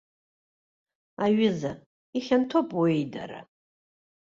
Аҩыза, 1.25 1.71
ихьанҭоуп 2.17 2.69
уеидара. 2.79 3.39